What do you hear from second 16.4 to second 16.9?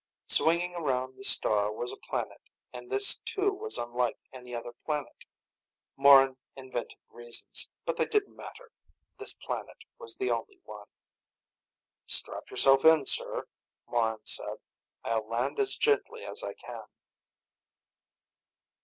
I can."